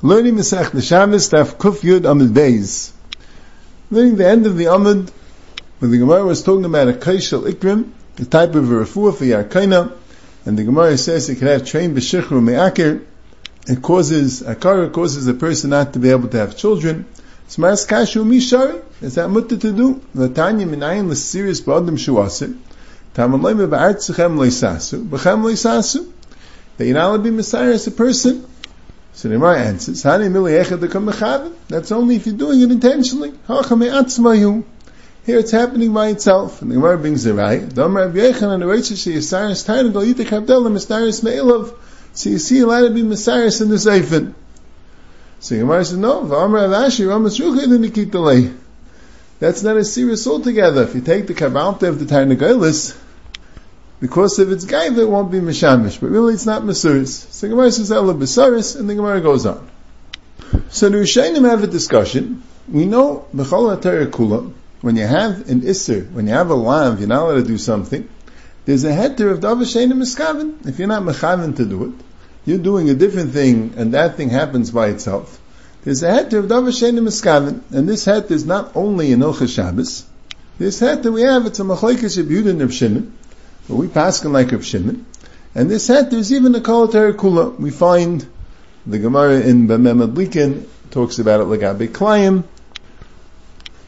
[0.00, 2.92] Learning Masech the Shabbos, Daf Kuf Yud Amud Beis.
[3.90, 5.10] Learning the end of the Amud,
[5.80, 9.24] when the Gemara was talking about a Kaishal Ikrim, the type of a refuah for
[9.24, 9.92] Yarkaina,
[10.46, 13.04] and the Gemara says it can have trained B'Shichru Me'akir,
[13.66, 17.04] it causes, Akara causes a person not to be able to have children.
[17.48, 20.00] Smaras Kashu Mishari, is that mutter to do?
[20.14, 22.56] Latanya Minayin L'Sirus Ba'adim Shuasir,
[23.16, 26.08] Tamalay Ba'art Tzichem Leisasu, B'chem Leisasu,
[26.76, 28.46] that you're not allowed to be Messiah as a person,
[29.18, 33.32] so the Gemara answers, That's only if you're doing it intentionally.
[35.26, 36.62] Here it's happening by itself.
[36.62, 37.68] And the Gemara brings the right.
[42.12, 44.34] So you see a lot of be Messiahs in the Seifin.
[45.40, 46.22] So the Gemara says, no,
[49.40, 50.84] that's not a serious altogether.
[50.84, 52.96] If you take the Kabbalta of the Tarnagolis,
[54.00, 56.00] because if it's gaiva, it won't be mishamish.
[56.00, 57.30] But really, it's not masuris.
[57.32, 59.68] So Gemara says ela besaris, and the Gemara goes on.
[60.70, 62.42] So the Rishayim have a discussion.
[62.68, 63.76] We know b'chol
[64.10, 67.44] kula, when you have an isser, when you have a lav, you're not allowed to
[67.44, 68.08] do something.
[68.64, 70.66] There's a heter of davashein miskaven.
[70.66, 72.04] If you're not mechaven to do it,
[72.44, 75.40] you're doing a different thing, and that thing happens by itself.
[75.82, 80.04] There's a heter of davashein miskaven, and this heter is not only in Ilcha Shabbos.
[80.58, 83.17] This heter we have, it's a machlekes Yudin of Shimon.
[83.68, 85.04] But we pass like Rav Shimon.
[85.54, 87.58] And this hat, there's even a Kolatar Kula.
[87.58, 88.26] We find
[88.86, 92.44] the Gemara in Bamem Adlikin talks about it like Abe Klayim.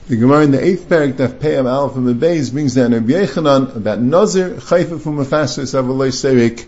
[0.09, 4.01] The Gemara in the eighth parak, Daf Peyam Aleph and brings down Rabbi Yechanan about
[4.01, 6.67] Nazir, Chayfa from Mefasris Avaloi Serik,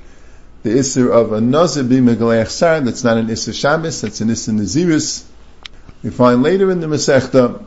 [0.63, 4.29] the Isser of a Nazir being Megaleach Sar, that's not an Isser Shabbos, that's an
[4.29, 5.25] Isser Nazirus.
[6.05, 7.65] We find later in the Masechta,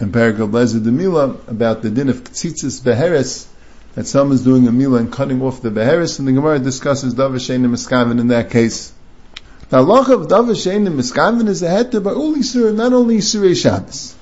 [0.00, 3.46] in Paragraph Lezer Demila, about the din of Tzitzis Beheres,
[3.94, 7.64] that someone's doing a meal and cutting off the beheris, and the Gemara discusses Davashain
[7.64, 8.92] and Miskavin in that case.
[9.70, 13.54] The halacha of Davashain and Miskavin is a heter by all Yisur, not only Yisur
[13.60, 14.14] Shabbos.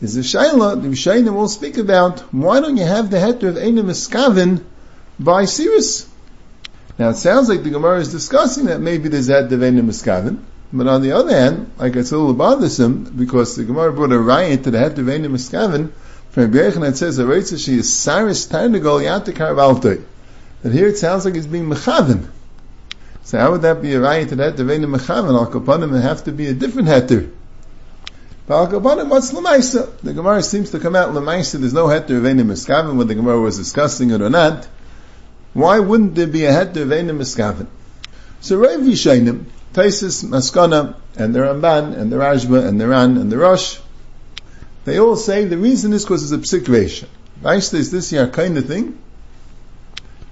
[0.00, 3.56] Is a Shaila, the Rishayim will speak about, why don't you have the heter of
[3.56, 4.62] Ein Miskavin
[5.18, 6.06] by Sirus?
[6.98, 10.40] Now it sounds like the Gemara is discussing that maybe there's that of Ein Miskavin,
[10.70, 14.18] but on the other hand, like it's a little bothersome, because the Gemara brought a
[14.18, 15.92] riot to the heter of Ein Miskavin,
[16.36, 20.02] from Rabbi it says, "Aretza she is saris tarnagol yatikar valtoi."
[20.62, 22.26] That here it sounds like it's being mechavin.
[23.24, 24.58] So how would that be a right to that?
[24.58, 27.30] The vein mechavin al kapanim would have to be a different heter.
[28.46, 29.88] But al kapanim, what's lemaisa?
[30.02, 31.58] The Gemara seems to come out lemaisa.
[31.58, 32.96] There's no heter vein miskavin.
[32.96, 34.68] Whether the Gemara was discussing it or not,
[35.54, 37.66] why wouldn't there be a heter vein miskavin?
[38.42, 43.32] So Rav Yishainim, Taisis, Maskana, and the Ramban, and the Rashba, and the Ran, and
[43.32, 43.78] the Rosh,
[44.86, 47.08] they all say the reason is because it's a psikration.
[47.42, 48.96] Vaishta is this year kind of thing.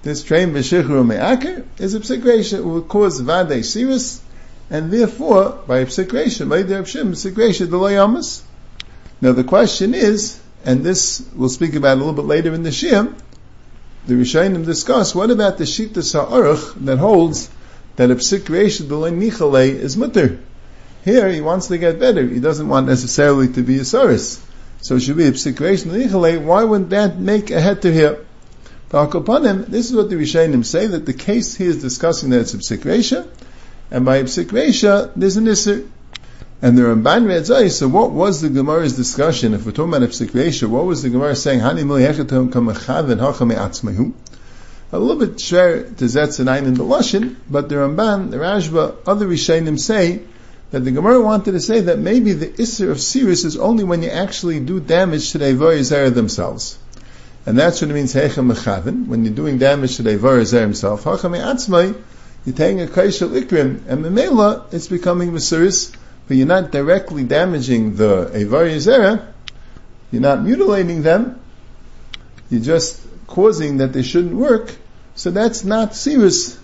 [0.01, 2.59] This train v'shichru me'aker is a psikration.
[2.59, 4.21] It will cause vadei sirus,
[4.69, 8.43] and therefore, by a psikration, by the pshim, psikration, the loyamas.
[9.19, 12.69] Now the question is, and this we'll speak about a little bit later in the
[12.69, 13.13] Shia,
[14.07, 17.49] the Rishonim discuss, what about the Shita Sa'aruch that holds
[17.97, 18.95] that a psikration, the
[19.45, 20.39] loy is mutter?
[21.05, 22.25] Here, he wants to get better.
[22.25, 24.41] He doesn't want necessarily to be a saris.
[24.81, 26.43] So it should be a psikration.
[26.43, 28.25] Why wouldn't that make a heter here?
[28.91, 32.57] This is what the Rishonim say, that the case he is discussing that it's a
[32.57, 33.27] psikration,
[33.91, 35.87] and by a psikration, there's an isser.
[36.61, 39.53] And the Ramban read so what was the Gemara's discussion?
[39.53, 41.61] If we're talking about a psikration, what was the Gemara saying?
[41.61, 41.73] A
[44.93, 49.77] little bit share to Zetz in the Lashon, but the Ramban, the Rashba, other Rishonim
[49.79, 50.21] say
[50.75, 54.03] that the Gemara wanted to say that maybe the Isser of Sirius is only when
[54.03, 56.77] you actually do damage to the Eivar themselves.
[57.45, 61.05] And that's what it means Hechem Mechavin, when you're doing damage to the Eivar himself.
[61.05, 61.97] Hachem Atzmai,
[62.45, 65.95] you're taking a Kaishal Ikrim, and Memela, it's becoming Mesiris,
[66.27, 69.31] but you're not directly damaging the Zera,
[70.11, 71.39] you're not mutilating them,
[72.49, 74.75] you're just causing that they shouldn't work,
[75.15, 76.59] so that's not serious.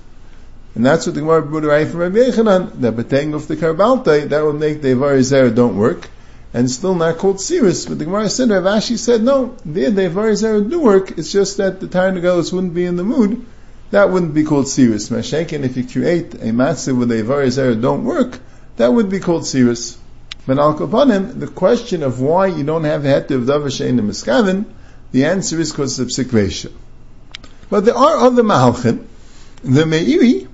[0.73, 4.29] And that's what the Gemara brought right from Rabbi Yechanan, that betaying of the Karbaltai,
[4.29, 6.09] that will make the Ivar don't work,
[6.53, 7.87] and still not called Sirus.
[7.87, 11.81] But the Gemara said, Rav Ashi said, no, the, the do work, it's just that
[11.81, 13.45] the Tarnagalis wouldn't be in the mood,
[13.91, 15.09] that wouldn't be called Sirus.
[15.09, 18.39] Mashenkin, if you create a matzah where the Ivar don't work,
[18.77, 19.97] that would be called Sirus.
[20.47, 24.03] But al the question of why you don't have a heter of Davashay in the
[24.03, 24.65] Miskavin,
[25.11, 26.71] the answer is because of Sikresha.
[27.69, 29.05] But there are other Mahalchin,
[29.63, 30.47] the Meiri,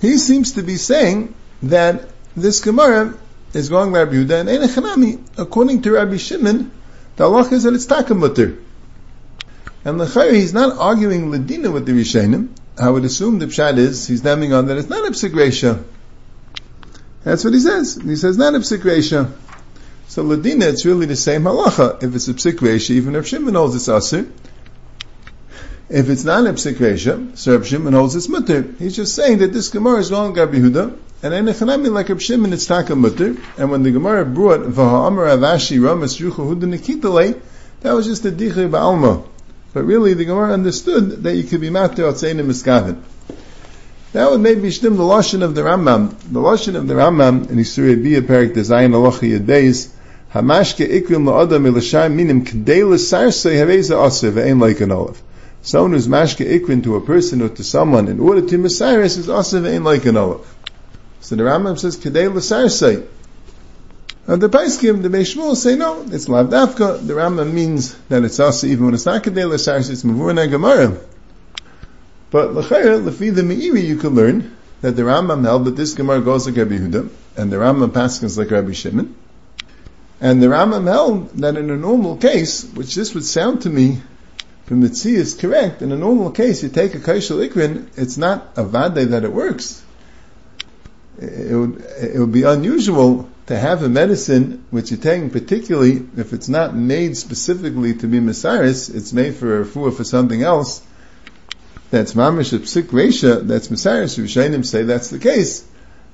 [0.00, 3.14] he seems to be saying that this Gemara
[3.52, 6.70] is going by Rabbi Yehuda and According to Rabbi Shimon,
[7.16, 8.62] the Allah is that it's takamutter.
[9.84, 12.50] And Lechayr, he's not arguing Ladina with the Rishonim.
[12.78, 15.82] I would assume the Pshat is, he's naming on that it's not a psigresha.
[17.24, 18.00] That's what he says.
[18.02, 19.30] He says not a psik reisha.
[20.06, 22.02] So ladina, it's really the same halacha.
[22.02, 24.26] If it's a psik reisha, even if Shimon holds it's asir.
[25.90, 28.74] If it's not a psik reisha, so Shimon holds it's mutter.
[28.78, 32.20] He's just saying that this Gemara is wrong, Rabbi Huda, and in Echanami, like Reb
[32.20, 33.36] Shimon, it's taka mutter.
[33.56, 37.40] And when the Gemara brought v'ha'amar avashi ramas huda nikitale,
[37.80, 39.26] that was just a dichri ba'alma.
[39.72, 43.00] But really, the Gemara understood that you could be matter otzein miskavin.
[44.12, 46.10] That would maybe shtim the lashon of the Rambam.
[46.30, 49.90] The lashon of the Rambam in Yisuri Bia Perik Design Alocha Yadbeis
[50.34, 55.22] Hamashke ikrim la'adam ilashayim minim k'dei l'sarsei hareza aser ve'ein like an olive.
[55.62, 59.28] Someone who's mashke ikrin to a person or to someone in order to mesiris is
[59.28, 60.46] also ve'ein like an olive.
[61.20, 63.06] So the Rambam says k'dei l'sarsei.
[64.26, 67.06] And the Paiskim, the Beis Shmuel say no, it's lav dafka.
[67.06, 70.98] The Rambam means that it's aser even when it's not k'dei l'sarsei, it's mavur Gemara.
[72.30, 76.20] But l'chayr, lefi the Meiri, you can learn that the Rambam held that this Gemara
[76.20, 79.14] goes like Rabbi Yehuda, and the Rambam passes like Rabbi Shimon.
[80.20, 84.02] And the Rambam held that in a normal case, which this would sound to me,
[84.68, 88.52] the tzii is correct, in a normal case, you take a kaishal ikrin, it's not
[88.56, 89.82] a vade that it works.
[91.18, 96.32] It would, it would be unusual to have a medicine which you're taking particularly if
[96.32, 100.82] it's not made specifically to be Messiris, it's made for a for something else,
[101.90, 105.66] that's mamish a psik resha, that's Messiris, Rishonim say that's the case.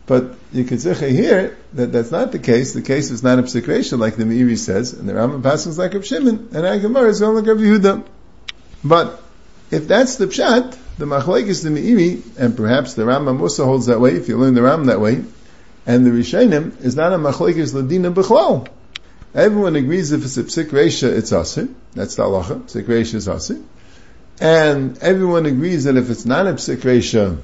[0.07, 2.75] But you can say here that that's not the case.
[2.75, 5.79] The case is not a psik resha, like the Meiri says, and the Rambam passes
[5.79, 8.05] like Reb Shimon, and Agamar is going like Reb Yehuda.
[8.85, 9.23] But
[9.71, 13.87] if that's the pshat, the machlek is the Meiri, and perhaps the Rambam also holds
[13.87, 15.25] that way, if you learn the Ram that way,
[15.87, 18.69] and the Rishonim is not a machlek is ladina b'chlal.
[19.35, 21.69] Everyone agrees if it's a psik resha, it's asir.
[21.95, 22.63] That's the halacha.
[22.63, 23.63] Psik resha is asir.
[24.41, 27.39] And everyone agrees that if it's not a psik resha,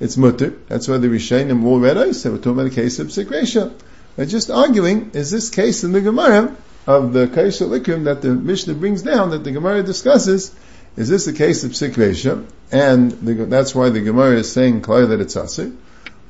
[0.00, 0.54] it's mutter.
[0.66, 2.22] That's why the Rishonim all read oh, us.
[2.22, 3.72] They were talking about a case of psik resha.
[4.16, 6.56] They're just arguing, is this case in the Gemara
[6.88, 10.54] of the Kaisha Likrim that the Mishnah brings down, that the Gemara discusses,
[10.96, 12.46] is this a case of psik?
[12.72, 15.72] And the, that's why the Gemara is saying clear that it's asir.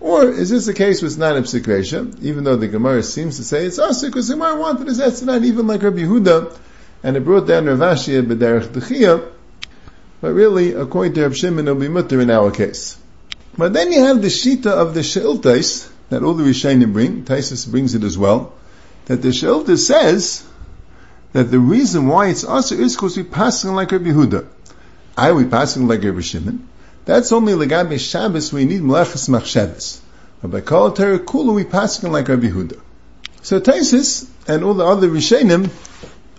[0.00, 3.36] Or is this a case where it's not a psik even though the Gemara seems
[3.36, 6.58] to say it's asir, because the Gemara wanted to say not even like Rabbi Yehuda,
[7.04, 9.30] and it brought down Rav Ashi B'derech Dechiyah,
[10.20, 12.98] but really, according to Reb Shimon, it'll be mutter in our case.
[13.56, 17.70] But then you have the shita of the she'iltais, that all the Rishonim bring, Taisus
[17.70, 18.54] brings it as well,
[19.08, 20.46] that the she'ilta says
[21.32, 24.46] that the reason why it's us is because we passing like Rabbi Yehuda.
[25.16, 26.68] I we passing like Rabbi Shimon.
[27.04, 30.00] That's only legabe Shabbos we need melechas machshavas.
[30.42, 32.80] But by kol kula we passing like Rabbi Yehuda.
[33.42, 35.70] So Taisus and all the other Rishonim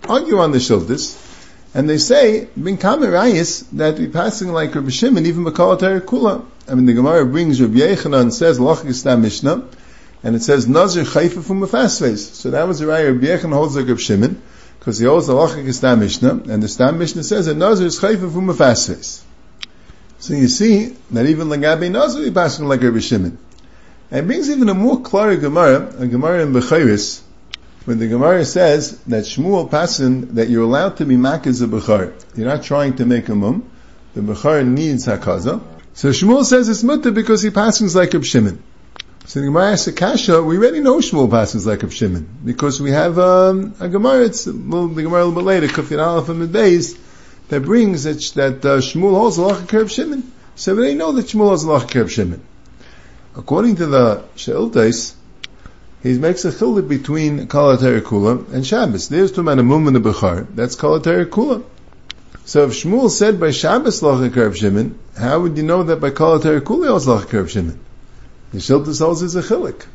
[0.08, 1.26] argue on the shiltas,
[1.74, 6.44] and they say, bin kamerayis, that we passing like Rabbi Shimon, even Bakal Kula.
[6.68, 9.68] I mean, the Gemara brings Rabbi Yechanan says, Loch Mishnah,
[10.22, 12.34] and it says, Nazir Chayfa from Mefasves.
[12.34, 14.42] So that was the right Rabbi Yechanan holds like Rabbi Shimon,
[14.78, 18.32] because he holds the Loch Mishnah, and the Stam Mishnah says that Nazir is Chayfa
[18.32, 19.22] from Mefasves.
[20.18, 23.38] So you see that even Lagabe Nazir we passing like Rabbi Shimon.
[24.10, 27.22] And it brings even a more clear Gemara, a Gemara in Bechiris,
[27.84, 32.12] when the Gemara says that Shmuel Pasin, that you're allowed to be makaz a Bechar.
[32.36, 33.70] You're not trying to make a mum.
[34.14, 35.62] The Bechar needs hakaza.
[35.94, 38.62] So Shmuel says it's mutter because he passes like a Shimon.
[39.26, 42.28] So the Gemara asks Akasha, we already know Shmuel passes like a Shimon.
[42.44, 45.66] Because we have um, a Gemara, it's a little, the Gemara a little bit later,
[45.68, 46.98] Kufin Aleph and Medbeis,
[47.48, 50.32] that brings that, that uh, Shmuel holds a Lach of Shimon.
[50.56, 52.42] So we already know that Shmuel holds a Lach of Shimon.
[53.36, 55.14] According to the She'iltais,
[56.02, 59.08] he makes a chiluk between Kalater Kula and Shabbos.
[59.08, 60.46] There's two manamum in the Bechar.
[60.54, 61.62] That's Kalater Kula.
[62.46, 66.60] So if Shmuel said by Shabbos Lachakar Shimon, how would you know that by Kalater
[66.60, 67.78] Kula was Lachakar Shimon?
[68.52, 69.86] The Shiltas holds is a chiluk.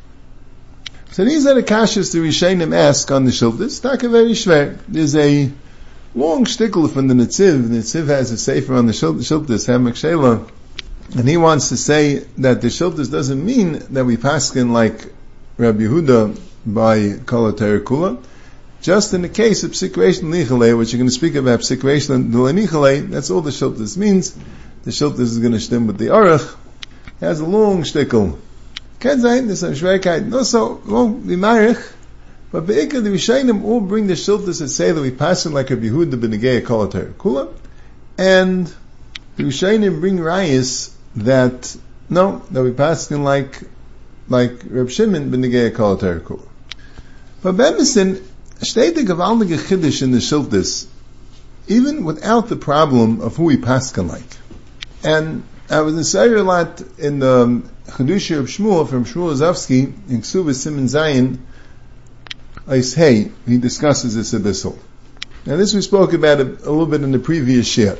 [1.10, 3.82] So these are the kashas the Rishayim ask on the Shiltas.
[3.82, 4.78] Taka very shver.
[4.88, 5.50] There's a
[6.14, 7.68] long shtickle from the Netziv.
[7.68, 10.46] The Netziv has a sefer on the Shiltas, Ha'amek She'ala.
[11.18, 15.12] And he wants to say that the Shiltas doesn't mean that we paskin like
[15.58, 18.22] Rabbi Yehuda by Kalater Kula.
[18.80, 23.10] Just in the case of psikration nichale, which you're going to speak about psikration nichale,
[23.10, 24.36] that's all the shiltas means.
[24.84, 26.56] The shiltas is going to stem with the arach.
[27.20, 28.38] It has a long shtickle.
[29.00, 30.26] Can say there's some shvekheit.
[30.26, 31.92] No, so won't be marich.
[32.50, 35.70] But beikah the Rishayim all bring the shiltas that say that we pass it like
[35.70, 37.52] a Yehuda b'negei Kalater Kula,
[38.16, 38.72] and
[39.36, 41.76] the Rishayim bring rayas that
[42.08, 43.62] no, that we pass it like
[44.28, 46.42] like Reb Shimon ben Negei Kol Terkul.
[47.42, 48.22] But Bemison,
[48.60, 50.86] steht the gewaltige Chiddush in the Shiltis,
[51.68, 54.22] even without the problem of who he paskan like.
[55.04, 60.20] And I was in a lot in the Chedusha of Shmuel from Shmuel Rozovsky in
[60.20, 61.38] Ksuva Simon Zayin
[62.66, 64.76] Ice Hey, he discusses this abyssal.
[65.46, 67.96] Now this we spoke about a, a little bit in the previous year.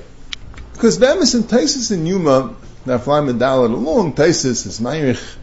[0.73, 5.37] Because Bemis and Taisis and Yuma, Naflam and Dalit, a long Taisis is Meirich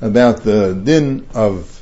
[0.00, 1.80] about the din of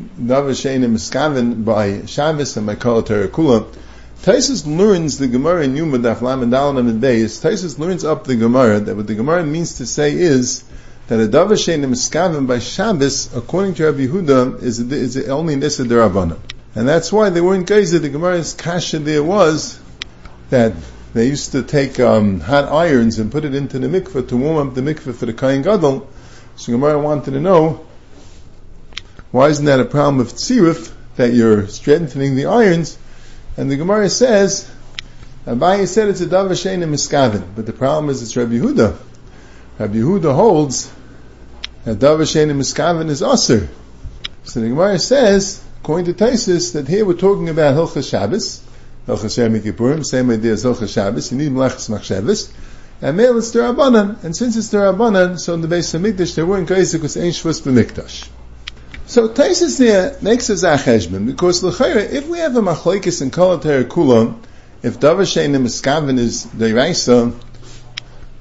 [0.00, 3.74] Davashain and Miskaven by Shabbos and by Kol Kula.
[4.22, 7.42] Taisus learns the Gemara in Yuma Daf Lam and Dalan and Beis.
[7.42, 10.62] Taisus learns up the Gemara that what the Gemara means to say is
[11.08, 16.38] that a Davashain and Miskaven by Shabbos, according to Rabbi Yehuda, is, is only Derabana.
[16.74, 17.98] And that's why they weren't geyser.
[17.98, 19.80] The Gemara's kasha there was
[20.50, 20.74] that
[21.14, 24.68] they used to take um, hot irons and put it into the mikveh to warm
[24.68, 26.06] up the mikveh for the kain gadol.
[26.56, 27.86] So Gemara wanted to know
[29.30, 32.98] why isn't that a problem of tziruf that you're strengthening the irons?
[33.56, 34.70] And the Gemara says,
[35.46, 38.96] Abaye said it's a davar shein miskavin, but the problem is it's Rabbi Yehuda.
[39.78, 40.92] Rabbi Yehuda holds
[41.84, 43.68] that davar shein miskavin is aser.
[44.44, 48.62] So the Gemara says, according to Taisus, that here we're talking about Hilchas Shabbos,
[49.06, 51.30] Hilchas Kippurim, same idea as Hilchas Shabbos.
[51.30, 52.52] You need Melechas Machshavos.
[53.00, 56.42] And male is Derabanan, and since it's Derabanan, so in the base of Mikdash, they
[56.42, 58.28] weren't Geisik because Ein Shvus B'Mikdash.
[59.06, 63.58] So Taisus there makes a zacheshbon because l'chayra, if we have a machlekes in kol
[63.58, 64.38] kula,
[64.82, 67.34] if davar shein miskaven is deiraisa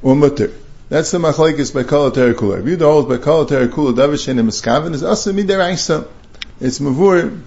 [0.01, 0.51] or mutter,
[0.89, 2.61] that's the machlekes by kol kula.
[2.61, 6.07] If you hold by kol kula, davar shein miskaven is asa midiraisa.
[6.59, 7.41] It's mavur.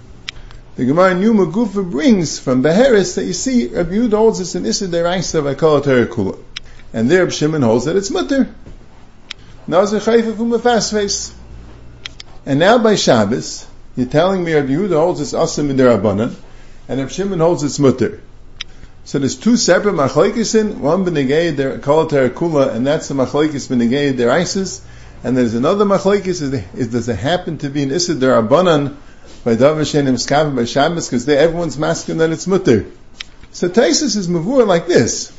[0.75, 4.65] The Gemara New Magufa brings from Beheris that you see Rabbi Yehuda holds it's an
[4.65, 6.39] Issa Deraisa by Kol Kula.
[6.93, 8.53] And there Rabbi Shimon holds that it's mutter.
[9.67, 11.33] Nazir Chayfa from a fast face.
[12.45, 13.67] And now by Shabbos,
[13.97, 18.21] you're telling me Rabbi Yehuda holds it's asim in and Rabbi Shimon holds it's mutter.
[19.03, 24.15] So there's two separate machlekes one benegay der kol kula, and that's the machlekes benegay
[24.15, 24.81] der isis,
[25.23, 28.95] and there's another machlekes is, is, does it happen to be an issa der Rabbanan
[29.43, 32.85] by Davar Shenim Skav by Shabbos because everyone's masking that it's mutter.
[33.51, 35.35] So Taisus is mavur like this.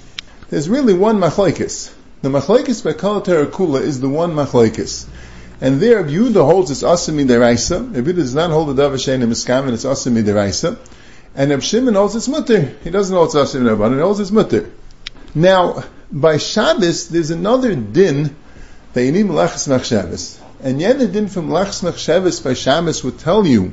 [0.50, 1.92] There's really one machlekes.
[2.22, 5.06] The machlekes by kol kula is the one machlekes.
[5.60, 7.92] And there, Yehuda holds it's asimi deraisa.
[7.92, 10.76] Yehuda does not hold the davar shein miskam, it's asimi deraisa.
[11.34, 12.60] And Rabbi Shimon holds it's mutter.
[12.84, 14.70] He doesn't hold it's asimi deraisa, he holds it's mutter.
[15.34, 18.36] Now, by Shabbos, there's another din
[18.92, 20.38] that you need melachas machshavas.
[20.62, 23.72] And yet the din from melachas machshavas by Shabbos would tell you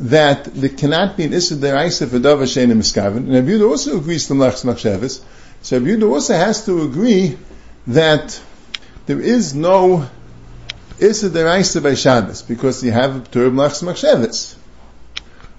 [0.00, 3.18] that there cannot be an issa deraisa for davar shein miskaven.
[3.18, 5.22] And Rabbi also agrees to melachas machshavas.
[5.62, 7.38] So Rabbi also has to agree
[7.86, 8.40] that
[9.06, 10.08] there is no
[10.98, 14.54] Issa deraisa by Shabbos, because you have a Ptur Mlachs Machshevis.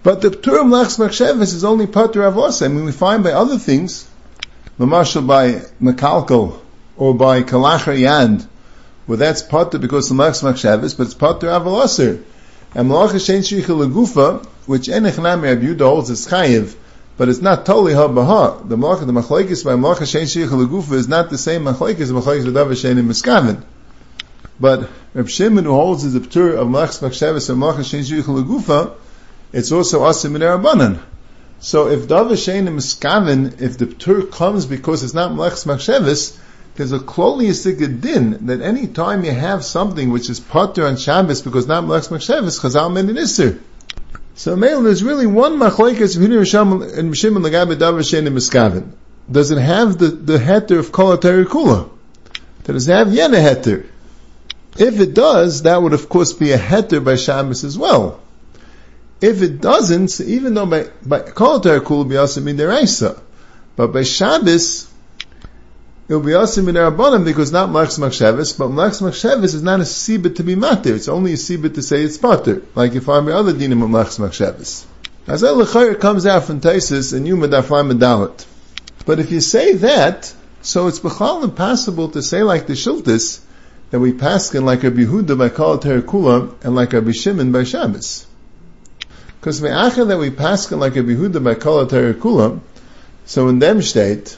[0.08, 2.64] But the Mlachs Machshevis is only Pater Avosa.
[2.64, 4.08] I mean, we find by other things,
[4.80, 6.58] Mamashal by Mekalkal,
[6.96, 8.48] or by Kalachar yand,
[9.06, 12.24] well that's Pater because of Mlachs Machshevis, but it's Pater Avosa.
[12.74, 16.74] And Malach Shen Shricha Legufa, which Enech Nami Abuda holds is Chayiv,
[17.18, 18.66] but it's not totally ha baha.
[18.66, 22.14] The malach, the machlekes by malach shein shich legufa is not the same machlekes as
[22.14, 23.62] machlekes v'dav shein miskaven.
[24.58, 28.96] But Reb Shimon who holds the ptur of Malachs Makshavas and Malachas Shein Shirich Lagufa,
[29.54, 31.00] it's also Asim in.
[31.60, 36.38] So if Davar Shein Miskaven, if the ptur comes because it's not Malachs Makshavas,
[36.76, 41.42] there's a kloliistic din that any time you have something which is potter on Shabbos
[41.42, 43.64] because not Malachs Makshavas, Chazal men in.
[44.36, 48.92] So male, there's really one machlekes Hinu Risham and Shimon Lagabe Davar Shein Miskaven.
[49.30, 51.90] Does it have the, the heter of Kol Kula?
[52.64, 53.88] Does it have Yena heter?
[54.78, 58.22] If it does, that would of course be a heter by Shabbos as well.
[59.20, 62.22] If it doesn't, even though by, by Kol Kul will be in
[62.58, 63.20] deraisa,
[63.76, 64.88] but by Shabbos,
[66.08, 69.80] it will be also in Rabbanim because not Mlachs Machshavas, but Mlachs Machshavas is not
[69.80, 70.96] a sibit to be matir.
[70.96, 73.90] It's only a sibit to say it's pater, like if I'm the other dinim of
[73.90, 74.86] Mlachs Machshavas.
[75.26, 78.46] As El comes out from Taisis and Yuma Dafai Medalit.
[79.06, 80.32] But if you say that,
[80.62, 83.42] so it's bechal impossible to say like the Shiltis,
[83.90, 87.64] that we pass in like Rabbi Yehuda by Kol Kula and like Rabbi Shimon by
[87.64, 88.27] Shabbos.
[89.40, 92.60] Because me'acha that we paskin like Rabbi Yehuda by Kol Kula,
[93.26, 94.38] so in them state,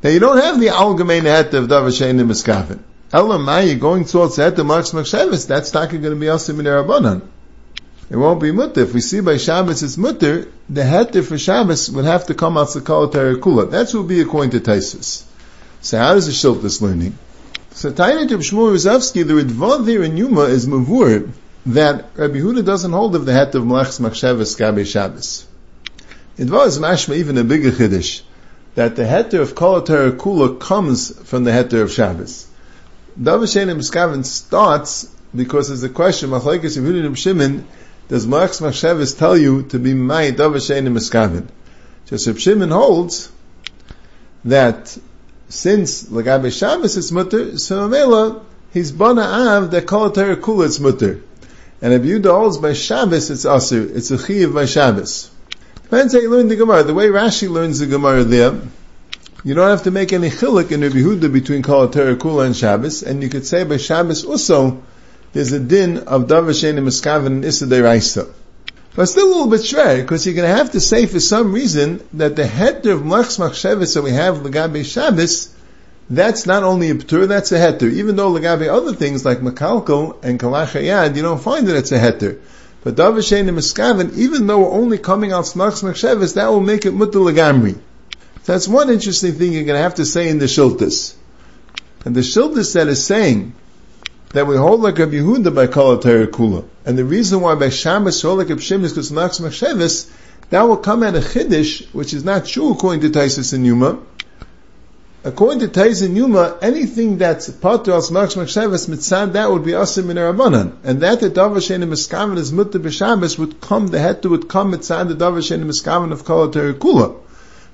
[0.00, 2.80] that you don't have the algemein het of Davar Shein Miskafin.
[3.12, 7.22] Elamai, going towards het of Marks Makshavis, that's not going to be also in Rabbanan.
[8.08, 8.82] It won't be mutter.
[8.82, 12.56] If we see by Shabbos it's mutter, the heter for Shabbos would have to come
[12.56, 13.70] out the Kol Kula.
[13.70, 15.24] That will be according to Taisus.
[15.80, 17.18] So how does the Shiltas learning?
[17.72, 21.32] So Tainit of Shmuel Rozovsky, the Ritva there in Yuma is Mavur,
[21.66, 25.46] that Rabbi Huda doesn't hold of the hat of Malachs Machshavas Gabe Shabbos.
[26.38, 28.22] It was mashma even a bigger chiddush,
[28.76, 32.46] that the heter of Kol Kula comes from the heter of Shabbos.
[33.20, 37.66] Davar Shein Miskaven starts because there's a question, Machlekes Yehudim Shimon,
[38.08, 41.48] does Malachs Machshavas tell you to be my Miskaven?
[42.06, 43.28] Just if Shimon holds
[44.44, 44.96] that
[45.48, 51.22] since Lagabe Shabbos is mutter, so Mamela, he's Bana Av, that Kol Kula is mutter.
[51.82, 55.30] And if Yehuda holds by Shabbos, it's Asir, it's a Chiv by Shabbos.
[55.82, 56.82] Depends how you learn the Gemara.
[56.82, 58.58] The way Rashi learns the Gemara there,
[59.44, 63.02] you don't have to make any chiluk in Rabbi Huda between Kol Kula and Shabbos,
[63.02, 64.82] and you could say by Shabbos also,
[65.32, 68.26] there's a din of Davar Shein and Miskaven and Issa Raisa.
[68.94, 71.52] But still a little bit shred, because you're going to have to say for some
[71.52, 75.54] reason that the heter of Mlechs Machshevis that we have Lagabe Shabbos,
[76.08, 77.90] that's not only a Ptur, that's a heter.
[77.92, 81.98] Even though Lagabe other things like Makalko and Kalachayad, you don't find that it's a
[81.98, 82.40] heter.
[82.84, 86.60] But Davar Shein and Miskaven, even though we're only coming out Mlechs Machshevis, that will
[86.60, 87.76] make it Mutter Lagamri.
[88.44, 91.14] That's one interesting thing you're going to have to say in the Shiltis.
[92.04, 93.54] And the Shiltis that is saying
[94.30, 96.64] that we hold like Rabbi Yehuda by Kol Kula.
[96.84, 100.08] And the reason why by Shabbos hold like Shimon is because Nachs Machshevis,
[100.50, 103.98] that will come at a Chiddush, which is not true according to Taisus and Yuma.
[105.26, 109.72] According to Taisus and Yuma, anything that's Pater al Smach Machshevis mitzad, that would be
[109.72, 110.76] Asim in Rabbanan.
[110.84, 114.70] And that the Davar Shein Miskavan is Mutta B'Shabbos would come, the head would come
[114.72, 117.16] mitzad the Davar Shein Miskavan of Kol Kula.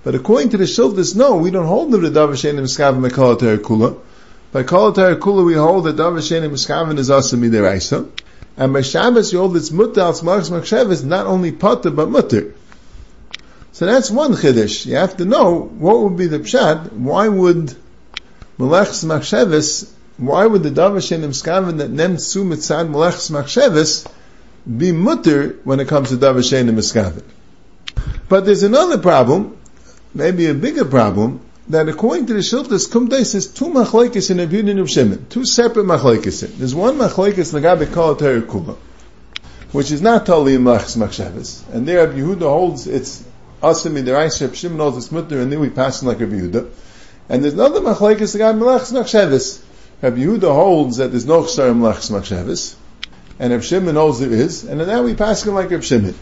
[0.02, 3.36] But according to the Shiltis, no, we don't hold the Davar Shein Miskavan by Kol
[3.36, 3.98] Kula.
[4.50, 8.08] By Kol Kula we hold that Davar Shein Miskavan is Asim Midiraisa.
[8.56, 12.54] And by Shabbos you hold it's mutter al makshevis, not only potter but mutter.
[13.72, 14.84] So that's one chiddush.
[14.84, 16.92] You have to know what would be the pshat.
[16.92, 17.74] Why would
[18.58, 19.90] melechs makshevis?
[20.18, 24.10] Why would the davar shenim skaven that nem su mitzad melechs
[24.78, 27.24] be mutter when it comes to davar shenim skaven?
[28.28, 29.56] But there's another problem,
[30.14, 34.70] maybe a bigger problem, that according to the Shiltas, Kumdei says two machlekes in Abiyud
[34.70, 36.40] and Shimon, two separate machlekes.
[36.58, 38.76] There's one machlekes Lagabe Kol Kula,
[39.72, 41.68] which is not totally in Machs Machshavas.
[41.72, 43.24] And there Yehuda holds it's
[43.62, 46.68] Asim Reis, Rabbi Shimon holds it's Mutter, and then we pass like Rabbi Yehuda.
[47.28, 49.62] And there's another machlekes the Lagabe Melachs Machshavas.
[50.02, 52.74] Rabbi Yehuda holds that there's no Chsar Melachs Machshavas,
[53.38, 56.14] and Rabbi Shimon holds there is, and then we pass him like Rabbi Shimon.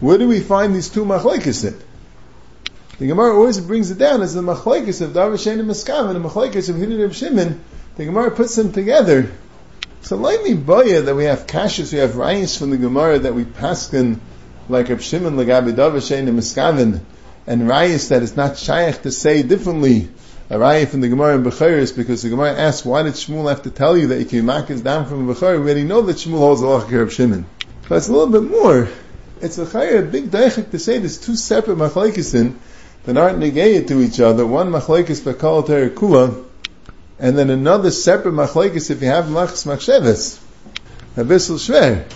[0.00, 1.80] Where do we find these two machlekes in?
[2.98, 6.24] The Gemara always brings it down as the machlekes of Davar Shein and Miskav and
[6.24, 7.62] the machlekes of Hidden of Shimon.
[7.96, 9.30] The Gemara puts them together.
[10.00, 13.44] So me boya that we have kashas, we have rayis from the Gemara that we
[13.44, 14.18] pass paskin
[14.68, 17.00] like Reb Shimon legabe Davar Shein and Miskaven,
[17.46, 20.08] and rayis that is not shaykh to say differently.
[20.50, 23.62] A raya from the Gemara in Bechiris because the Gemara asks, why did Shmuel have
[23.62, 25.52] to tell you that you can mark is down from Bechir?
[25.52, 27.46] We already know that Shmuel holds lot of Reb Shimon.
[27.88, 28.88] But it's a little bit more.
[29.40, 32.58] It's a chayr, a big daichik to say there's two separate machlekes in,
[33.04, 34.46] that aren't negated to each other.
[34.46, 36.44] One machlekes bekal kula,
[37.18, 40.38] and then another separate machlekes if you have machs machsheves.
[41.16, 42.06] Abyssal shver.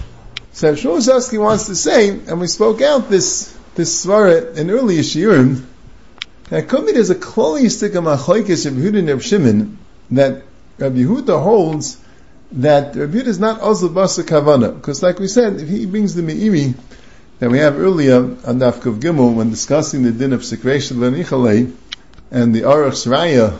[0.56, 5.62] So Shmuel wants to say, and we spoke out this this svara in earlier shiurim.
[6.48, 9.76] That could be there's a klolistic of machlekes of Yehuda and Reb Shimon
[10.12, 10.44] that
[10.78, 11.98] Rabbi Yehuda holds
[12.52, 16.14] that Rabbi Yehuda is not also basa kavana because, like we said, if he brings
[16.14, 16.74] the meiri
[17.38, 21.70] that we have earlier on Dafkav Gimel when discussing the din of secretion lenichalei
[22.30, 23.58] and the Aruch Sraya.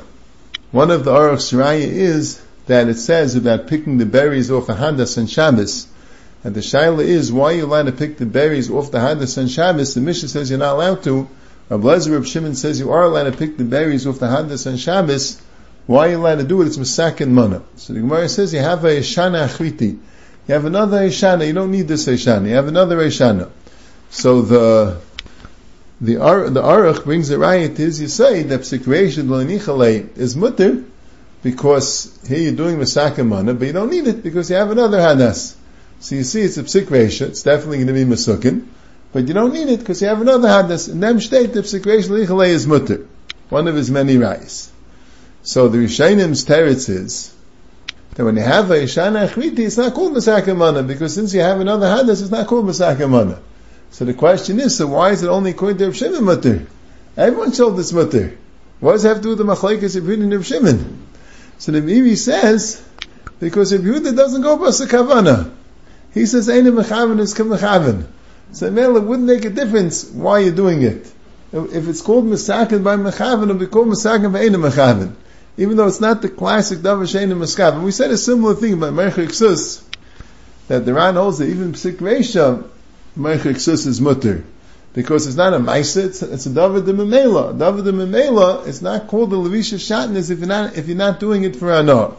[0.70, 4.74] One of the Aruch Sraya is that it says about picking the berries off a
[4.74, 5.88] Hadas and Shabbos.
[6.46, 9.36] And the Shaila is, why are you allowed to pick the berries off the Hadas
[9.36, 9.94] and Shabbos?
[9.94, 11.28] The Mishnah says you're not allowed to.
[11.68, 14.78] Rabbi Reb Shimon says you are allowed to pick the berries off the Hadas and
[14.78, 15.42] Shabbos.
[15.86, 16.68] Why are you allowed to do it?
[16.68, 17.64] It's Masak and Mana.
[17.74, 19.98] So the Gemara says you have a Yeshana Achriti.
[20.46, 21.48] You have another Yeshana.
[21.48, 22.48] You don't need this Yeshana.
[22.48, 23.50] You have another Yeshana.
[24.10, 25.00] So the
[26.00, 30.84] the Ar, the Aruch brings a riot is you say that psikration l'nichale is mutter
[31.42, 34.98] because here you're doing masaka mana, but you don't need it because you have another
[34.98, 35.55] hadas.
[36.06, 37.30] So you see, it's a psik psikration.
[37.30, 38.68] It's definitely going to be masukin,
[39.12, 40.88] but you don't need it because you have another hadas.
[40.88, 43.08] In them state, the psikration l'nichale is mutter,
[43.48, 44.70] one of his many rights.
[45.42, 47.34] So the Rishainim's teretz is
[48.14, 51.40] that when you have a Yeshana Achriti, it's not called Masaka Mana, because since you
[51.40, 53.40] have another Hadas, it's not called Masaka Mana.
[53.90, 56.68] So the question is, so why is it only according to Rav Shimon mutter?
[57.16, 58.38] Everyone showed this mutter.
[58.78, 61.04] What does it have to do with the machlekes of Yehuda and Rav Shimon?
[61.58, 62.80] So the Bibi says,
[63.40, 65.50] because Rav Yehuda doesn't go by kavana.
[66.16, 68.06] He says, Ein mechaven is mechaven.
[68.52, 71.12] So it wouldn't make a difference why you're doing it.
[71.52, 75.12] If it's called Mesakin by Mechaven, it'll be called Mesakin by Ein Mechaven.
[75.58, 77.82] Even though it's not the classic Davar and Meskaven.
[77.82, 79.84] We said a similar thing about Merchik Sus,
[80.68, 82.66] that the Ran holds that even Psik Reisha,
[83.14, 84.42] Meichik Sus is mutter.
[84.94, 87.58] Because it's not a Maisa, it's, it's a David de Memela.
[87.58, 91.20] David de Memela is not called the Levisha Shatnez if you're not, if you're not
[91.20, 92.16] doing it for Anah.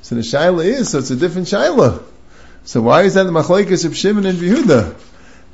[0.00, 2.04] So the Shaila is, so it's a different Shaila.
[2.64, 4.94] So why is that the Machlekes of Shimon and Yehuda?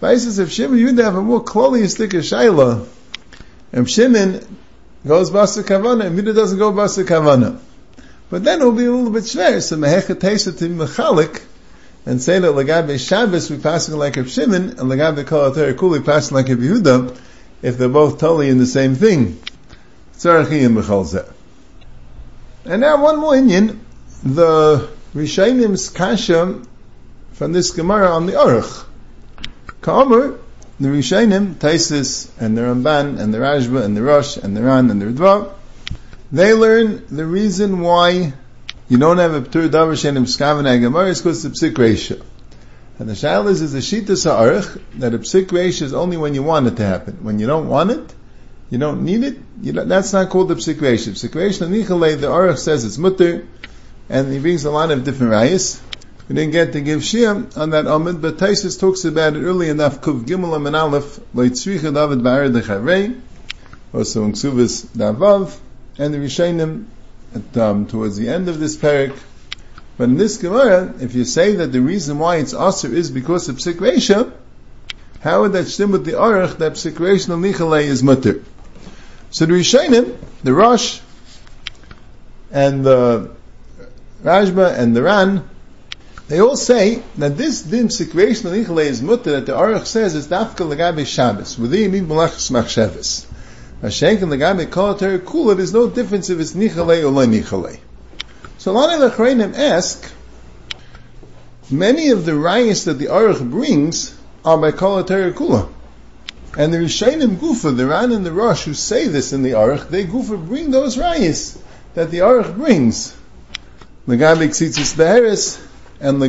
[0.00, 2.86] Vices of Shimon and Yehuda have a more of Shaila.
[3.72, 4.44] And Shimon
[5.06, 7.58] goes Basa Kavana, and Yehuda doesn't go Basa Kavana.
[8.30, 9.62] But then it'll be a little bit schwer.
[9.62, 11.42] So Mehecha Tesa to Mechalik,
[12.04, 16.00] and say that Lagabe Shabbos we passing like a Shimon, and Lagabe Kol Kul we
[16.00, 17.18] passing like a Yehuda,
[17.62, 19.40] if they're both totally in the same thing.
[22.64, 23.80] And now one more Indian,
[24.22, 26.60] the Rishaynim's Kasha
[27.38, 28.84] from this Gemara on the Aruch.
[29.80, 30.40] Ka'amur,
[30.80, 34.90] the Rishaynim, Taisis, and the Ramban, and the Rashba, and the Rosh, and the Ran,
[34.90, 35.52] and the Ritva,
[36.32, 38.32] they learn the reason why
[38.88, 42.20] you don't have a Ptur Davar Shenim Skavan Gemara is because it's a psik ratio.
[42.98, 46.34] And the shail is, is a shita sa'arch, that a psik ratio is only when
[46.34, 47.18] you want it to happen.
[47.22, 48.14] When you don't want it,
[48.68, 51.14] you don't need it, you that's not called the psik ratio.
[51.14, 51.68] Psik ratio,
[52.16, 53.46] the arch says it's mutter,
[54.08, 55.80] and he brings a lot of different rayas.
[56.28, 59.70] We didn't get to give Shia on that Amid, but Taisus talks about it early
[59.70, 60.02] enough.
[60.02, 63.18] Kuv Gimel and Aleph, Loitzricha David Ba'ar Decharei,
[63.94, 65.58] also in Davav,
[65.96, 66.84] and the Rishainim
[67.34, 69.18] at, um, towards the end of this parak.
[69.96, 73.48] But in this Gemara, if you say that the reason why it's Aser is because
[73.48, 74.32] of Psik
[75.20, 78.44] how would that stem with the Aruch that Psik Lichalei is Mutter?
[79.30, 81.00] So the Rishainim, the Rosh,
[82.52, 83.30] and the
[84.22, 85.48] Rashba and the Ran,
[86.28, 90.14] they all say that this din situation of Ichle is mutter that the Aruch says
[90.14, 91.58] is dafka legabe Shabbos.
[91.58, 93.24] With the yimim malachas machshavas.
[93.82, 97.78] Hashenk and legabe kolater kula, there's no difference if it's nichale or lo nichale.
[98.58, 100.12] So a lot of the ask,
[101.70, 104.14] many of the rayas that the Aruch brings
[104.44, 105.72] are by kolater kula.
[106.58, 109.88] And the Rishayim Gufa, the Ran and the Rosh who say this in the Aruch,
[109.88, 111.58] they Gufa bring those rayas
[111.94, 113.16] that the Aruch brings.
[114.06, 115.58] Legabe ksitzis beheres,
[116.00, 116.20] and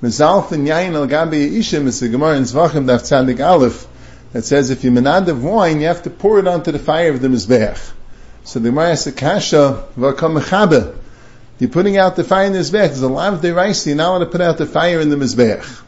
[0.00, 3.86] mezalf and yain legabe ishim is the Gemara in Zvachim daf tzadik aleph
[4.32, 7.10] that says if you menad of wine you have to pour it onto the fire
[7.12, 7.92] of the mizbeach.
[8.44, 10.96] So the Gemara says kasha v'akam mechabe.
[11.58, 12.70] You're putting out the fire in the mizbeach.
[12.70, 13.86] There's a lot of deraisa.
[13.86, 15.82] You're not allowed to put out the fire in the mizbeach.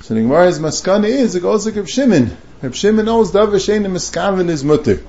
[0.00, 2.36] So the Gemara's maskana is it goes like Reb Shimon.
[2.60, 5.00] Reb Shimon knows davar shein miskaven is mutter.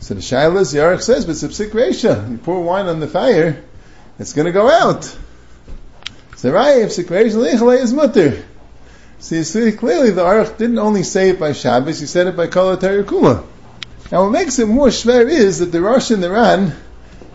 [0.00, 3.62] So the Shilas Yarech says, but it's a You pour wine on the fire,
[4.18, 5.16] it's going to go out.
[6.44, 8.44] So right, if lichalei is mutter.
[9.30, 12.48] You see clearly the Aruch didn't only say it by Shabbos, he said it by
[12.48, 13.42] Kol Kula.
[14.12, 16.74] Now what makes it more schwer is that the Rosh and the Ran,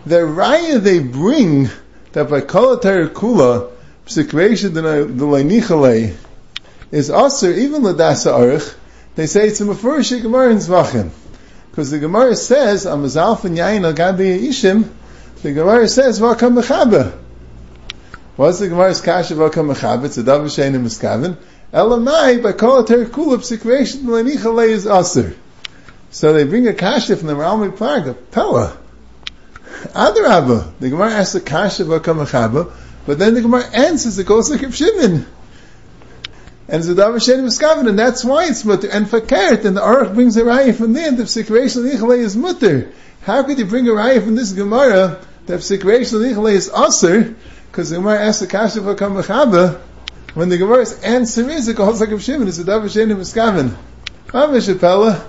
[0.05, 1.69] the raya they bring
[2.11, 3.71] that by Kol Kula,
[4.05, 4.23] the
[5.43, 6.15] Nichalei
[6.91, 8.75] is also even Ladasa Aruch,
[9.15, 11.09] they say it's a Mefurish Gemara in Zvachim.
[11.71, 14.87] Because the Gemara says, Amazalf and Yain al Gabi Ishim,
[15.41, 17.17] the Gemara says, Vakam Mechaber.
[18.39, 20.11] What's the Gemara's kasha v'akam mechabit?
[20.11, 21.35] So davar shein miskaven.
[21.73, 25.35] Elamai by kol ater kulub situation lenicha is aser.
[26.11, 28.77] So they bring a kasha from the Ralmi Park, Pella.
[29.87, 30.71] Adarabba.
[30.79, 32.71] The Gemara asks the kasha v'akam mechabit,
[33.05, 35.25] but then the Gemara answers it goes like Shimon.
[36.69, 38.87] And Zadav Hashem Miskaven, and that's why it's mutter.
[38.89, 42.89] And fakert, and the Aruch brings a raya from the situation of is mutter.
[43.23, 47.35] How could you bring a raya from this Gemara that situation of is aser,
[47.71, 49.79] because the Gemara asks the Kasha Vakam Mechaba,
[50.33, 53.75] when the Gemara's answer is, it goes like a Shimon, it's a Davar Shenim Miskaven.
[54.27, 55.25] Mamish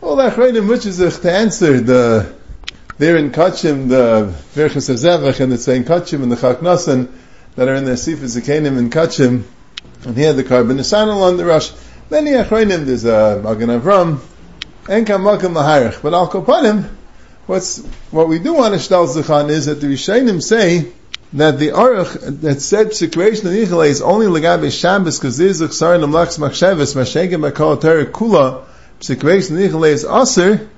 [0.00, 2.34] all that Chayim Muchizich uh, to answer the,
[2.98, 7.10] there in Kachim, the Virchas of Zevach, and the Tzayin Kachim, and the Chaknasan,
[7.56, 9.44] that are in the Sifas Zekanim in Kachim,
[10.04, 11.72] and here the Korban Nesanel on the Rosh.
[12.10, 14.20] Many Achrayim, there's uh, a Magen Avraham,
[14.88, 16.02] and Kamakam Laharich.
[16.02, 16.88] But Al Kopanim,
[17.46, 17.78] what's,
[18.10, 20.92] what we do on Ishtal Zechan is that the Rishayim say,
[21.34, 25.70] that the Aruch that said Psikration of Nichele is only Legabe Shabbos because this is
[25.70, 28.64] Chsarin Amlachs Machsheves Mashegem Makal Terek Kula
[29.00, 30.70] Psikration of is Aser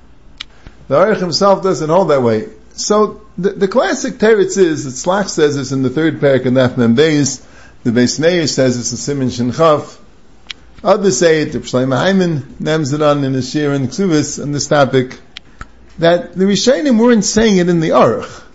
[0.89, 2.49] the Aruch himself doesn't hold that way.
[2.73, 6.55] So the, the classic teretz is that Slach says this in the third parak in
[6.55, 7.45] Nafman Beis,
[7.83, 9.99] the Beis Meir says it's a Simon Shinchaf,
[10.85, 14.69] others say it, the Shlomo Heiman names it on in Shir and Ksuvis on this
[14.69, 15.19] topic,
[15.99, 18.46] that the Rishayim weren't saying it in the Aruch.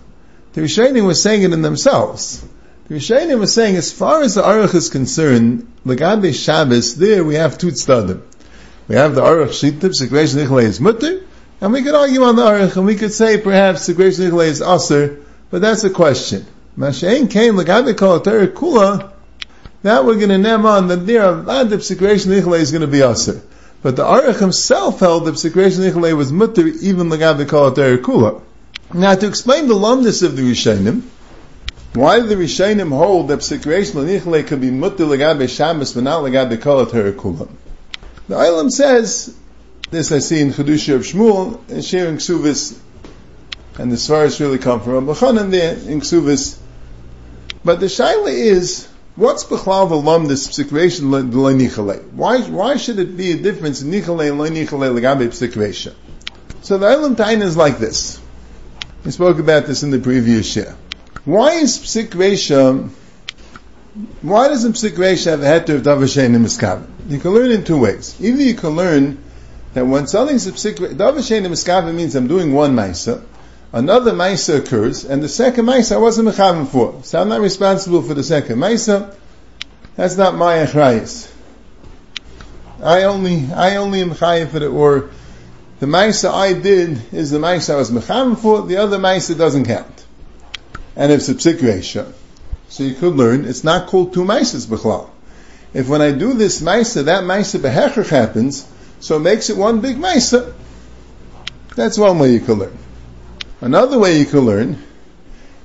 [0.54, 2.44] The Rishonim were saying it in themselves.
[2.88, 7.36] The Rishonim were saying, as far as the Aruch is concerned, Lagabe Shabbos, there we
[7.36, 8.20] have two tzdadim.
[8.86, 11.22] We have the Aruch Shittiv, Segresh Nichle is Mutter,
[11.62, 14.60] and we could argue on the Aruch, and we could say perhaps Segresh Nichle is
[14.60, 16.44] Aser, but that's a question.
[16.76, 19.10] Mashain came Lagabe Kol Kula,
[19.82, 22.72] that we're going to name on that there are lot of ah, Segresh Nichle is
[22.72, 23.40] going to be Aser.
[23.80, 28.42] But the Aruch himself held that Segresh Nichle was Mutter, even Lagabe Kol Kula.
[28.94, 31.02] Now, to explain the lumness of the Rishonim,
[31.94, 36.22] Why do the Rishonim hold that Psikresh Lanichle could be mutter legabe Shabbos but not
[36.22, 37.48] legabe Kol Kulam?
[38.28, 39.34] The Olam says,
[39.90, 42.78] this I see in Chedusha of Shmuel, and sharing Ksuvis,
[43.78, 46.58] and the Svaras really come from Rabbi there in Ksuvis.
[47.64, 52.12] But the Shaila is, what's Bechlav Alam this Psikresh Lanichle?
[52.12, 55.94] Why, why should it be a difference in Nichele and Lanichle legabe Psikresh?
[56.60, 58.21] So the Olam Tain is like this.
[59.04, 60.76] We spoke about this in the previous year.
[61.24, 62.88] Why is psik resha,
[64.22, 66.86] why doesn't psik resha have a heter of davashen and miskaven?
[67.08, 68.14] You can learn in two ways.
[68.20, 69.18] Either you can learn
[69.74, 73.24] that when something's a psik, davashen and miskaven means I'm doing one maisa,
[73.72, 77.02] another maisa occurs, and the second maisa I wasn't mechaven for.
[77.02, 79.16] So I'm not responsible for the second maisa.
[79.96, 81.28] That's not my achrayis.
[82.80, 85.10] I only, I only am chayiv for it, or
[85.82, 89.64] the maisa I did is the maisa I was mechaven for, the other maisa doesn't
[89.64, 90.06] count
[90.94, 92.14] and it's a psik
[92.68, 95.10] So you could learn, it's not called two mices b'chlal.
[95.74, 98.64] If when I do this maisa, that maisa behechach happens,
[99.00, 100.54] so it makes it one big maisa.
[101.74, 102.78] That's one way you could learn.
[103.60, 104.80] Another way you could learn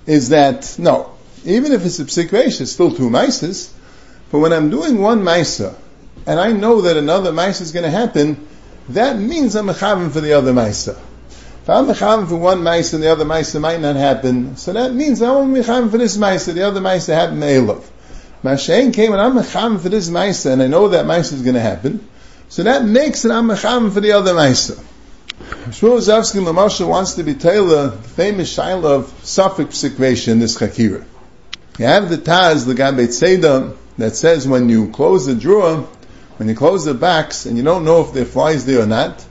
[0.07, 1.11] is that, no,
[1.45, 3.71] even if it's a psik it's still two mices,
[4.31, 5.75] but when I'm doing one maisa,
[6.25, 8.47] and I know that another maisa is going to happen,
[8.89, 10.97] that means I'm a for the other maisa.
[11.63, 14.93] If I'm mechavim for one mice and the other mice might not happen, so that
[14.93, 17.83] means I'm mechavim for this mice, the other mice happen me'elov.
[18.41, 21.55] Mashain came and I'm mechavim for this mice and I know that mice is going
[21.55, 22.07] to happen,
[22.47, 24.71] so that makes it I'm mechavim for the other mice.
[24.71, 30.57] Shmuel Rozovsky Lamasha wants to be Taylor, the famous shaila of Suffolk situation in this
[30.57, 31.03] chakira.
[31.77, 35.87] You have the Taz, the Gabet Seder, that says when you close the drawer,
[36.37, 38.85] when you close the backs, and you don't know if there are flies there or
[38.85, 39.25] not,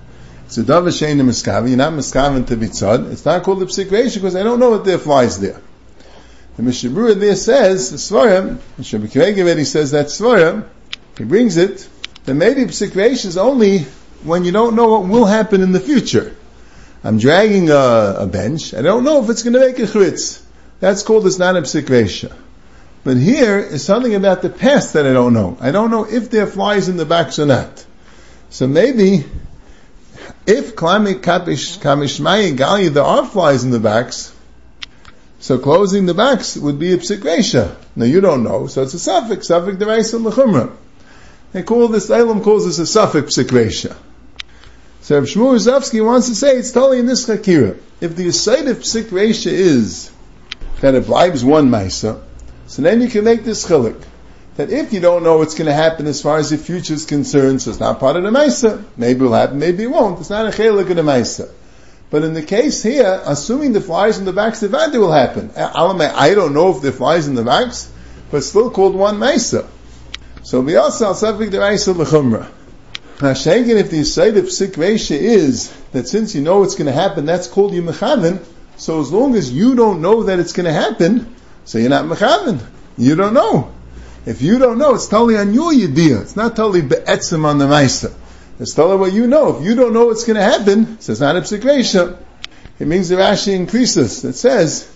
[0.46, 1.68] it's a davar shein miskaven.
[1.68, 3.10] You're not miskaven to bitzad.
[3.10, 5.60] It's not called a psik because I don't know what there flies there.
[6.56, 8.58] The Mishabura there says the svarim.
[8.78, 10.66] Already says that svarim.
[11.18, 11.88] He brings it.
[12.24, 13.80] The maybe psik is only
[14.22, 16.34] when you don't know what will happen in the future.
[17.02, 18.72] I'm dragging a, a bench.
[18.72, 20.44] I don't know if it's going to make a chritz.
[20.80, 21.88] That's called it's not a psik
[23.06, 25.56] But here is something about the past that I don't know.
[25.60, 27.86] I don't know if there are flies in the backs or not.
[28.50, 29.24] So maybe
[30.44, 34.34] if Klamik Kamishmai Gali, there are flies in the backs,
[35.38, 37.76] so closing the backs would be a psikresha.
[37.94, 40.74] Now you don't know, so it's a suffix, suffix deraisa l'chumra.
[41.52, 43.96] They call this, Elam calls this a suffix psikresha.
[45.02, 47.78] So if Shmuel Rozovsky wants to say it's totally in this chakira.
[48.00, 50.10] If the aside of psikresha is
[50.80, 52.20] that it bribes one maisa,
[52.66, 54.02] so then you can make this chilik
[54.56, 57.04] that if you don't know what's going to happen as far as the future is
[57.04, 58.82] concerned, so it's not part of the Maisa.
[58.96, 60.18] Maybe it will happen, maybe it won't.
[60.18, 61.50] It's not a chelik of the Maisa.
[62.08, 65.50] But in the case here, assuming the flies in the backs, the Vada will happen.
[65.56, 67.90] I don't know if the flies in the backs,
[68.30, 69.66] but still called one Maisa.
[70.42, 72.48] So we also subject the Maisa l'chumra.
[73.20, 74.78] Now, Shagan, if the side of Psik
[75.10, 78.44] is that since you know it's going to happen, that's called you Mechavin,
[78.76, 81.34] so as long as you don't know that it's going to happen,
[81.66, 82.64] so you're not Mechavin.
[82.96, 83.74] You don't know.
[84.24, 86.20] If you don't know, it's totally on your idea.
[86.20, 88.14] It's not totally be'etzim on the Maisa.
[88.58, 89.58] It's totally what you know.
[89.58, 92.18] If you don't know what's going to happen, so it's not a.
[92.78, 94.24] It means the Rashi increases.
[94.24, 94.90] It says,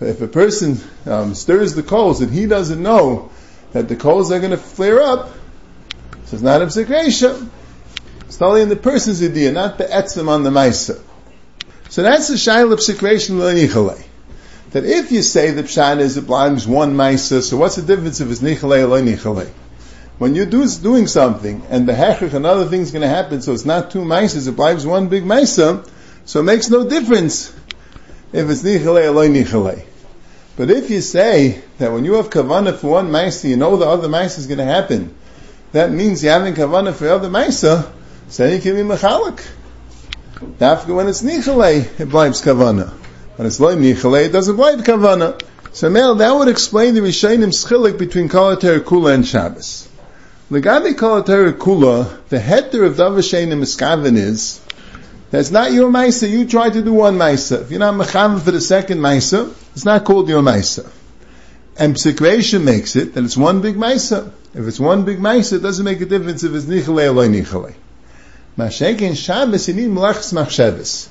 [0.00, 3.30] if a person um, stirs the coals and he doesn't know
[3.72, 5.30] that the coals are going to flare up,
[6.26, 6.66] so it's not a.
[6.66, 11.00] It's totally in the person's idea, not the etzim on the Maisa.
[11.90, 14.06] So that's the shaila psikresha l'nichalei
[14.72, 18.20] that if you say the pshat is it belongs one maisa, so what's the difference
[18.20, 19.50] if it's nichalei or nichalei?
[20.18, 23.66] When you're do, doing something and the hechach another thing's going to happen, so it's
[23.66, 25.86] not two maisas, it belongs one big maisa,
[26.24, 27.54] so it makes no difference
[28.32, 29.84] if it's nichalei or nichalei.
[30.56, 33.86] But if you say that when you have kavana for one maisa, you know the
[33.86, 35.14] other maisa is going to happen,
[35.72, 37.90] that means you're having kavana for the other maisa,
[38.28, 39.44] so you can be mechalik.
[40.60, 43.01] After when it's nichalei, it belongs kavana.
[43.36, 45.40] When it's loy michale, it doesn't blind kavana.
[45.72, 49.88] So now that would explain the Rishayim schilik between Kalater Kula and Shabbos.
[50.50, 54.60] Legabi Kalater Kula, the header of Davashayim Miskaven is,
[55.30, 57.62] that's not your Maisa, you try to do one Maisa.
[57.62, 60.90] If you're not Mechavan for the second Maisa, it's not called your Maisa.
[61.78, 64.30] And Psikration makes it that it's one big Maisa.
[64.52, 67.74] If it's one big Maisa, it doesn't make a difference if it's Nichale or Nichale.
[68.58, 71.08] Mashek in Shabbos, you need Melachs Machshavos.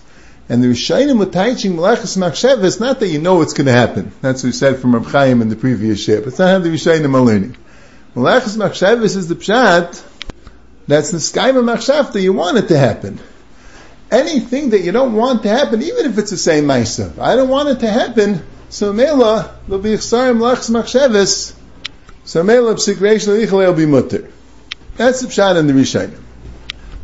[0.51, 3.71] And the Rishayim with teaching Malachas Machshev it's not that you know what's going to
[3.71, 4.11] happen.
[4.19, 6.27] That's what we said from Reb Chaim in the previous ship.
[6.27, 7.55] It's not how the Rishayim are learning.
[8.17, 10.03] Malachas Machshev is the Pshat,
[10.87, 13.17] that's the Skaima Machshav that you want it to happen.
[14.11, 17.47] Anything that you don't want to happen, even if it's the same Maisa, I don't
[17.47, 21.55] want it to happen, So Mela, there'll be Chsarim Lachs Machshevis,
[22.25, 24.29] so Mela Psik Reish Leichle will be Mutter.
[24.97, 26.19] That's the Pshat in the Rishayim.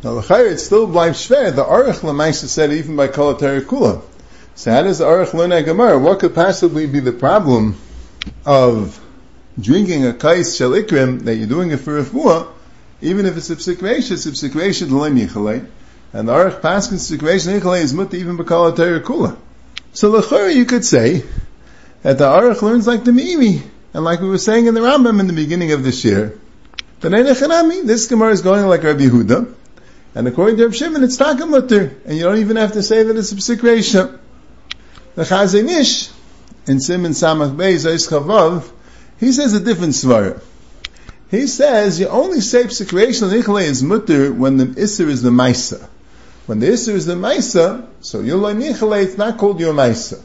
[0.02, 1.54] Now, L'chayr, it still bleibt schwer.
[1.54, 4.02] The Aruch Lamaisa said even by Kol Kula.
[4.54, 5.98] So how does the Aruch learn a Gemara?
[5.98, 7.76] What could possibly be the problem
[8.46, 9.00] of
[9.60, 12.46] drinking a kais shel ikrim that you're doing it for refuah,
[13.00, 15.66] even if it's it's a psikvesha d'lem yichalei,
[16.12, 19.36] and the Aruch Paskin's psikvesha yichalei is mutter even b'kol Kula.
[19.92, 21.24] So l'chayr, you could say
[22.02, 25.18] that the Aruch learns like the Mimi, and like we were saying in the Rambam
[25.18, 26.38] in the beginning of this year,
[27.00, 29.54] but this Gemara is going like Rabbi Yehuda,
[30.18, 33.16] and according to Rav Shimon, it's takamutter, and you don't even have to say that
[33.16, 34.18] it's a reisha.
[35.14, 36.10] The Chazon Ish,
[36.66, 38.68] in Simon Samach Beis Chavav,
[39.20, 40.42] he says a different svara.
[41.30, 45.88] He says you only say reisha nichle is mutter when the iser is the maisa.
[46.46, 50.20] When the iser is the maisa, so yulay nichle, it's not called your maisa.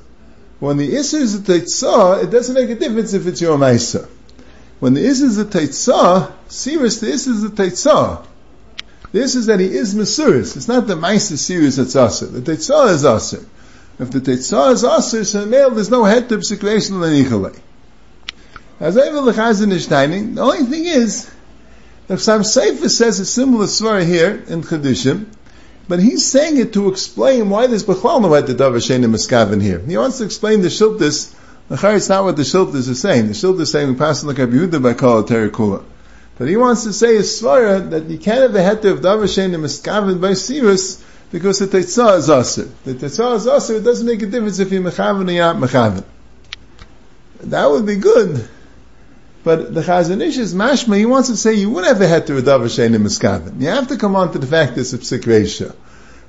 [0.59, 4.09] When the iser is the teitzah, it doesn't make a difference if it's your maisa.
[4.79, 8.25] When the iser is the teitzah, Sirus the iser is the teitzah.
[9.13, 10.57] This is that he is Masuris.
[10.57, 12.25] It's not the Maisa series that's Aser.
[12.25, 13.45] The Tetzah is Aser.
[13.99, 17.57] If the Tetzah is Aser, so male, there's no head to obsecration Lenichalei.
[18.79, 21.29] As I will the only thing is,
[22.07, 25.27] the Chasam Sofer says a similar story here in Chedishim,
[25.87, 29.61] but he's saying it to explain why there's Bechal no head to Davar Shein Miskaven
[29.61, 29.77] here.
[29.77, 31.35] He wants to explain the Sheiltos,
[31.69, 33.27] the it's not what the Sheiltos is saying.
[33.27, 35.83] The Sheiltos is saying we pass like the Yehuda by Kol Terikula.
[36.37, 39.25] But he wants to say a svara that you can't have a heter of davar
[39.25, 42.69] shein miskaven by sirus because the tetzah is aser.
[42.85, 43.75] The tetzah is aser.
[43.75, 46.03] It doesn't make a difference if you're mechaven or you're not mechaven.
[47.41, 48.49] That would be good.
[49.43, 50.97] But the Chazon Ish is mashma.
[50.97, 53.61] He wants to say you would have a heter of davar shein miskaven.
[53.61, 55.75] You have to come on to the fact it's a psikresha.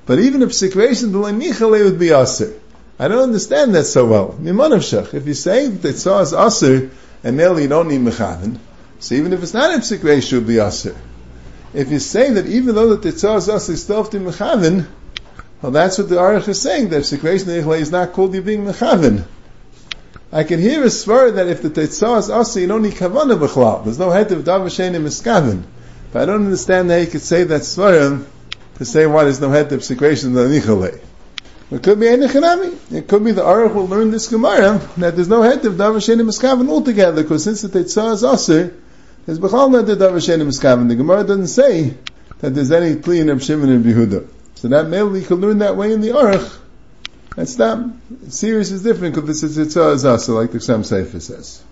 [0.05, 2.53] But even a psikresha, the lenichale would be aser.
[2.99, 4.37] I don't understand that so well.
[4.39, 6.91] If you say that tetzah is aser
[7.23, 8.59] and merely you don't need mechaven,
[9.05, 10.01] so even if it's not a psik
[10.33, 10.95] would be aser.
[11.75, 14.87] If you say that even though the tetzah is aser, still to mechavin,
[15.61, 18.65] well, that's what the Aruch is saying, that psik reish is not called you being
[18.65, 19.25] mechavin.
[20.31, 23.37] I can hear a swear that if the tetzah is aser, you don't need kavana
[23.37, 23.83] b'chlal.
[23.83, 25.61] There's no head of davar shein miskavin.
[26.11, 28.21] But I don't understand how you could say that swear
[28.77, 30.99] to say why there's no head of psik reish in the.
[31.71, 32.91] It could be Einechanami.
[32.91, 35.97] It could be the Aruch will learn this Gemara that there's no head of Davar
[35.97, 38.75] Shenim Miskavan altogether because since the Tetzah is Aser,
[39.25, 40.87] there's Bechal not the Davar Shenim Miskavan.
[40.87, 41.95] The Gemara doesn't say
[42.39, 44.27] that there's any Kli in Shimon and Yehuda.
[44.55, 46.59] So that maybe you could learn that way in the Aruch.
[47.35, 47.79] That's not,
[48.27, 51.63] Sirus is different because this is Tetzah is Aser like the Chasam Sofer says.